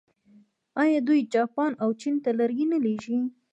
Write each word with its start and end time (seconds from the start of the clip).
آیا 0.81 0.99
دوی 1.07 1.21
جاپان 1.33 1.71
او 1.83 1.89
چین 2.01 2.15
ته 2.23 2.29
لرګي 2.39 2.65
نه 2.71 2.77
لیږي؟ 2.83 3.19